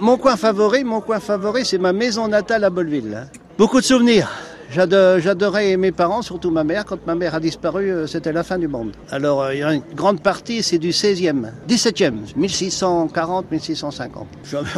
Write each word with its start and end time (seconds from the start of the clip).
Mon 0.00 0.18
coin 0.18 0.36
favori, 0.36 0.82
mon 0.82 1.00
coin 1.00 1.20
favori, 1.20 1.64
c'est 1.64 1.78
ma 1.78 1.92
maison 1.92 2.26
natale 2.26 2.64
à 2.64 2.70
Bolleville. 2.70 3.28
Beaucoup 3.56 3.80
de 3.80 3.84
souvenirs. 3.84 4.28
J'adorais 4.70 5.76
mes 5.76 5.92
parents, 5.92 6.22
surtout 6.22 6.50
ma 6.50 6.64
mère. 6.64 6.84
Quand 6.84 7.06
ma 7.06 7.14
mère 7.14 7.34
a 7.34 7.40
disparu, 7.40 7.90
euh, 7.90 8.06
c'était 8.06 8.32
la 8.32 8.42
fin 8.42 8.58
du 8.58 8.68
monde. 8.68 8.92
Alors, 9.10 9.42
euh, 9.42 9.54
il 9.54 9.60
y 9.60 9.62
a 9.62 9.72
une 9.72 9.82
grande 9.94 10.20
partie, 10.20 10.62
c'est 10.62 10.78
du 10.78 10.90
16e, 10.90 11.50
17e, 11.68 12.36
1640, 12.36 13.50
1650. 13.50 14.26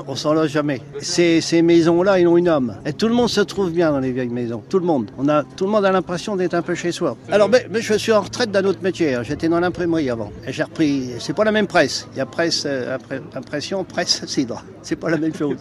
On 0.07 0.15
s'en 0.15 0.35
loge 0.35 0.51
jamais. 0.51 0.81
Ces, 1.01 1.41
ces 1.41 1.63
maisons-là, 1.63 2.19
ils 2.19 2.27
ont 2.27 2.37
une 2.37 2.49
âme. 2.49 2.77
Et 2.85 2.93
tout 2.93 3.09
le 3.09 3.15
monde 3.15 3.29
se 3.29 3.41
trouve 3.41 3.71
bien 3.71 3.91
dans 3.93 4.01
les 4.01 4.13
vieilles 4.13 4.29
maisons. 4.29 4.63
Tout 4.69 4.79
le 4.79 4.87
monde. 4.87 5.11
On 5.19 5.29
a, 5.29 5.43
tout 5.45 5.65
le 5.65 5.71
monde 5.71 5.85
a 5.85 5.93
l'impression 5.93 6.37
d'être 6.37 6.55
un 6.55 6.63
peu 6.63 6.75
chez 6.75 6.93
soi. 6.93 7.17
Alors, 7.31 7.49
mais, 7.49 7.67
je 7.81 7.95
suis 7.95 8.13
en 8.13 8.21
retraite 8.21 8.51
d'un 8.51 8.65
autre 8.65 8.83
métier. 8.83 9.15
Hein. 9.15 9.23
J'étais 9.23 9.49
dans 9.49 9.61
l'imprimerie 9.61 10.11
avant. 10.11 10.31
Et 10.47 10.53
j'ai 10.53 10.63
repris. 10.63 11.11
C'est 11.19 11.35
pas 11.35 11.45
la 11.45 11.53
même 11.53 11.67
presse. 11.67 12.07
Il 12.13 12.19
y 12.19 12.21
a 12.21 12.27
presse, 12.27 12.65
euh, 12.67 12.99
impression, 13.35 13.85
presse, 13.85 14.25
cidre. 14.27 14.65
C'est 14.83 14.97
pas 14.97 15.11
la 15.11 15.17
même 15.17 15.35
chose. 15.35 15.57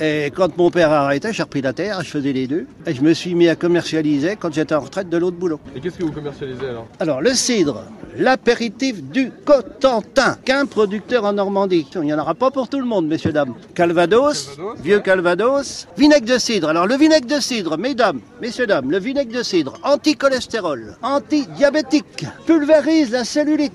Et 0.00 0.30
quand 0.34 0.56
mon 0.56 0.70
père 0.70 0.90
a 0.90 1.04
arrêté, 1.04 1.32
j'ai 1.32 1.42
repris 1.42 1.60
la 1.60 1.72
terre. 1.72 2.00
Je 2.02 2.08
faisais 2.08 2.32
les 2.32 2.46
deux. 2.46 2.66
Et 2.86 2.94
je 2.94 3.02
me 3.02 3.12
suis 3.12 3.34
mis 3.34 3.48
à 3.48 3.56
commercialiser 3.70 4.34
quand 4.34 4.52
j'étais 4.52 4.74
en 4.74 4.80
retraite 4.80 5.08
de 5.08 5.16
l'autre 5.16 5.36
boulot. 5.36 5.60
Et 5.76 5.80
qu'est-ce 5.80 5.96
que 5.98 6.02
vous 6.02 6.10
commercialisez 6.10 6.68
alors 6.68 6.88
Alors, 6.98 7.20
le 7.22 7.32
cidre, 7.34 7.84
l'apéritif 8.16 9.00
du 9.00 9.30
Cotentin, 9.44 10.36
qu'un 10.44 10.66
producteur 10.66 11.24
en 11.24 11.32
Normandie. 11.34 11.86
Il 11.94 12.00
n'y 12.00 12.12
en 12.12 12.18
aura 12.18 12.34
pas 12.34 12.50
pour 12.50 12.68
tout 12.68 12.80
le 12.80 12.84
monde, 12.84 13.06
messieurs, 13.06 13.32
dames. 13.32 13.54
Calvados, 13.76 14.58
vieux 14.82 14.98
Calvados, 14.98 15.86
vinaigre 15.96 16.26
de 16.26 16.38
cidre. 16.38 16.70
Alors, 16.70 16.88
le 16.88 16.96
vinaigre 16.96 17.28
de 17.28 17.40
cidre, 17.40 17.78
mesdames, 17.78 18.18
messieurs, 18.42 18.66
dames, 18.66 18.90
le 18.90 18.98
vinaigre 18.98 19.38
de 19.38 19.44
cidre, 19.44 19.74
anti-cholestérol, 19.84 20.96
anti-diabétique, 21.02 22.26
pulvérise 22.46 23.12
la 23.12 23.24
cellulite. 23.24 23.72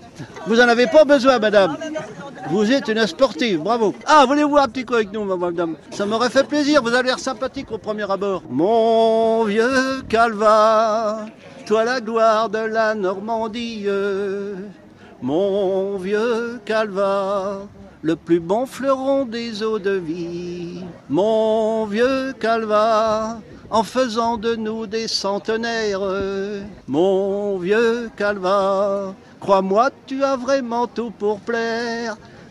Vous 0.47 0.59
en 0.59 0.67
avez 0.67 0.87
pas 0.87 1.05
besoin, 1.05 1.39
madame. 1.39 1.77
Vous 2.49 2.71
êtes 2.71 2.87
une 2.89 3.07
sportive, 3.07 3.61
bravo. 3.61 3.95
Ah, 4.05 4.23
voulez-vous 4.27 4.57
un 4.57 4.67
petit 4.67 4.85
coup 4.85 4.93
avec 4.93 5.11
nous, 5.11 5.25
madame 5.25 5.77
Ça 5.89 6.05
m'aurait 6.05 6.29
fait 6.29 6.43
plaisir, 6.43 6.81
vous 6.83 6.93
avez 6.93 7.07
l'air 7.07 7.17
sympathique 7.17 7.71
au 7.71 7.79
premier 7.79 8.09
abord. 8.09 8.43
Mon 8.49 9.43
vieux 9.45 10.03
Calva, 10.07 11.25
toi 11.65 11.83
la 11.83 11.99
gloire 11.99 12.49
de 12.49 12.59
la 12.59 12.93
Normandie. 12.93 13.87
Mon 15.23 15.97
vieux 15.97 16.59
Calva, 16.65 17.61
le 18.03 18.15
plus 18.15 18.39
bon 18.39 18.67
fleuron 18.67 19.25
des 19.25 19.63
eaux 19.63 19.79
de 19.79 19.91
vie. 19.91 20.83
Mon 21.09 21.85
vieux 21.85 22.33
Calva, 22.39 23.39
en 23.71 23.83
faisant 23.83 24.37
de 24.37 24.55
nous 24.55 24.85
des 24.85 25.07
centenaires. 25.07 26.01
Mon 26.87 27.57
vieux 27.57 28.11
Calva, 28.15 29.15
crois-moi, 29.39 29.89
tu 30.05 30.23
as 30.23 30.35
vraiment 30.35 30.85
tout 30.85 31.09
pour 31.09 31.39
plaire. 31.39 32.15